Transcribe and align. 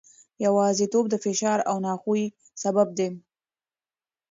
یوازیتوب 0.45 1.05
د 1.09 1.15
فشار 1.25 1.59
او 1.69 1.75
ناخوښۍ 1.85 2.25
سبب 2.63 2.87
دی. 2.97 3.07